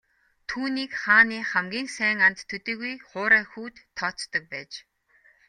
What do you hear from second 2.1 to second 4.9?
анд төдийгүй хуурай хүүд тооцдог байж.